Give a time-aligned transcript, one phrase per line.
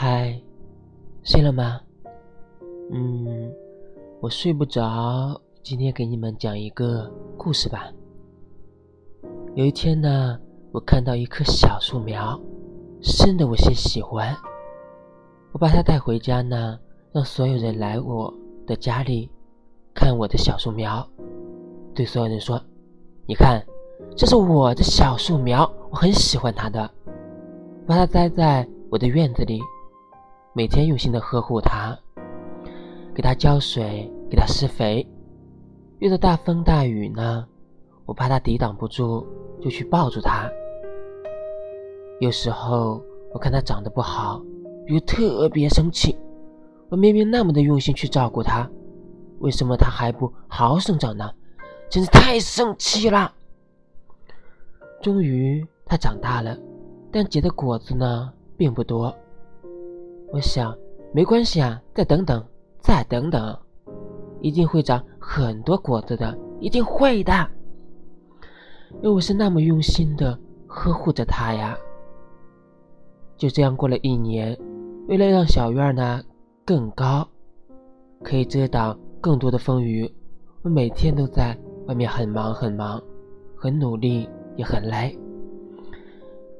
[0.00, 0.40] 嗨，
[1.24, 1.80] 睡了吗？
[2.92, 3.52] 嗯，
[4.20, 4.80] 我睡不着，
[5.60, 7.90] 今天给你们讲一个故事吧。
[9.56, 10.38] 有一天呢，
[10.70, 12.40] 我看到一棵小树苗，
[13.02, 14.32] 生的我些喜欢，
[15.50, 16.78] 我把它带回家呢，
[17.10, 18.32] 让所有人来我
[18.68, 19.28] 的家里
[19.92, 21.04] 看我的小树苗，
[21.92, 22.62] 对所有人说
[23.26, 23.60] ：“你看，
[24.16, 26.88] 这是我的小树苗，我很喜欢它的，
[27.84, 29.60] 把它栽在我的院子里。”
[30.54, 31.96] 每天用心的呵护它，
[33.14, 35.06] 给它浇水，给它施肥。
[35.98, 37.46] 遇到大风大雨呢，
[38.06, 39.24] 我怕它抵挡不住，
[39.60, 40.50] 就去抱住它。
[42.20, 43.00] 有时候
[43.32, 44.42] 我看它长得不好，
[44.86, 46.16] 又特别生气。
[46.88, 48.68] 我明明那么的用心去照顾它，
[49.40, 51.30] 为什么它还不好好生长呢？
[51.90, 53.32] 真是太生气了。
[55.00, 56.58] 终于它长大了，
[57.12, 59.14] 但结的果子呢，并不多。
[60.30, 60.76] 我想，
[61.12, 62.44] 没关系啊，再等等，
[62.80, 63.58] 再等等，
[64.40, 67.32] 一定会长很多果子的，一定会的。
[68.96, 71.76] 因为我是那么用心的呵护着它呀。
[73.36, 74.56] 就这样过了一年，
[75.08, 76.22] 为了让小院呢
[76.64, 77.26] 更高，
[78.22, 80.10] 可以遮挡更多的风雨，
[80.62, 83.02] 我每天都在外面很忙很忙，
[83.56, 85.18] 很努力也很累。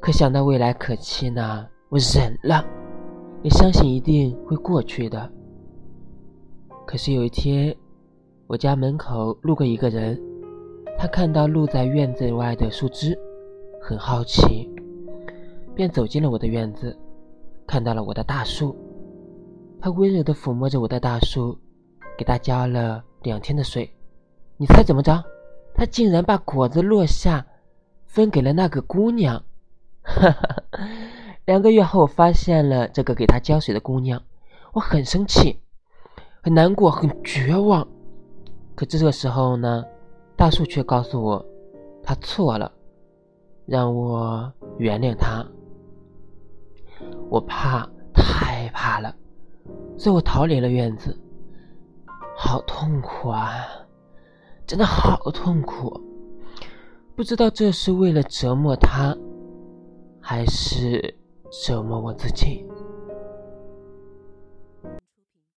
[0.00, 2.64] 可想到未来可期呢，我忍了。
[3.42, 5.30] 也相信一定会过去的。
[6.86, 7.74] 可是有一天，
[8.46, 10.20] 我家门口路过一个人，
[10.98, 13.16] 他看到露在院子外的树枝，
[13.80, 14.68] 很好奇，
[15.74, 16.96] 便走进了我的院子，
[17.66, 18.76] 看到了我的大树。
[19.80, 21.56] 他温柔地抚摸着我的大树，
[22.16, 23.88] 给他浇了两天的水。
[24.56, 25.22] 你猜怎么着？
[25.74, 27.46] 他竟然把果子落下，
[28.06, 29.40] 分给了那个姑娘。
[30.02, 30.62] 哈哈。
[31.48, 34.22] 两个月后，发现了这个给他浇水的姑娘，
[34.74, 35.58] 我很生气，
[36.42, 37.88] 很难过，很绝望。
[38.74, 39.82] 可这个时候呢，
[40.36, 41.42] 大树却告诉我，
[42.02, 42.70] 他错了，
[43.64, 45.42] 让我原谅他。
[47.30, 49.16] 我怕，太怕了，
[49.96, 51.18] 所以我逃离了院子。
[52.36, 53.64] 好痛苦啊，
[54.66, 55.98] 真的好痛苦。
[57.16, 59.16] 不知道这是为了折磨他，
[60.20, 61.17] 还是。
[61.50, 62.64] 折磨我自己。